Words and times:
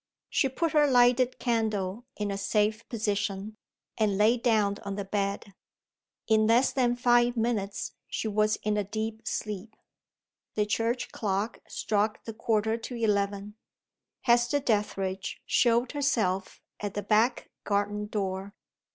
She 0.31 0.49
put 0.49 0.71
her 0.71 0.87
lighted 0.87 1.37
candle 1.37 2.05
in 2.17 2.31
a 2.31 2.35
safe 2.39 2.89
position, 2.89 3.55
and 3.99 4.17
laid 4.17 4.41
down 4.41 4.79
on 4.81 4.95
the 4.95 5.05
bed. 5.05 5.53
In 6.27 6.47
less 6.47 6.71
than 6.71 6.95
five 6.95 7.37
minutes, 7.37 7.91
she 8.07 8.27
was 8.27 8.55
in 8.63 8.77
a 8.77 8.83
deep 8.83 9.27
sleep. 9.27 9.75
The 10.55 10.65
church 10.65 11.11
clock 11.11 11.59
struck 11.67 12.23
the 12.23 12.33
quarter 12.33 12.77
to 12.77 12.95
eleven. 12.95 13.53
Hester 14.21 14.59
Dethridge 14.59 15.39
showed 15.45 15.91
herself 15.91 16.63
at 16.79 16.95
the 16.95 17.03
back 17.03 17.51
garden 17.63 18.07
door. 18.07 18.55